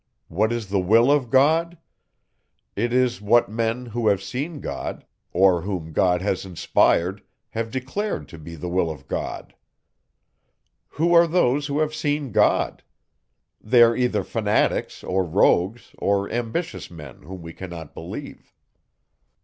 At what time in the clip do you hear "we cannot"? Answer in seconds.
17.43-17.93